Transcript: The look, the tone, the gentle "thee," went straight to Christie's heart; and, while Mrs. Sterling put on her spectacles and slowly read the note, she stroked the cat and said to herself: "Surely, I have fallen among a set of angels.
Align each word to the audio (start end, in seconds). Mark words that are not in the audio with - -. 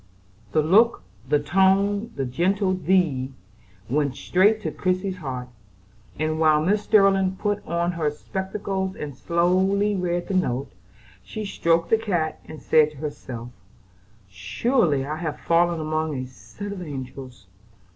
The 0.51 0.63
look, 0.63 1.03
the 1.29 1.37
tone, 1.37 2.11
the 2.15 2.25
gentle 2.25 2.73
"thee," 2.73 3.33
went 3.87 4.15
straight 4.15 4.59
to 4.63 4.71
Christie's 4.71 5.17
heart; 5.17 5.47
and, 6.17 6.39
while 6.39 6.59
Mrs. 6.59 6.79
Sterling 6.79 7.35
put 7.35 7.63
on 7.67 7.91
her 7.91 8.09
spectacles 8.09 8.95
and 8.95 9.15
slowly 9.15 9.95
read 9.95 10.27
the 10.27 10.33
note, 10.33 10.71
she 11.21 11.45
stroked 11.45 11.91
the 11.91 11.99
cat 11.99 12.39
and 12.45 12.59
said 12.59 12.89
to 12.89 12.97
herself: 12.97 13.51
"Surely, 14.27 15.05
I 15.05 15.17
have 15.17 15.39
fallen 15.39 15.79
among 15.79 16.15
a 16.17 16.25
set 16.25 16.71
of 16.71 16.81
angels. 16.81 17.45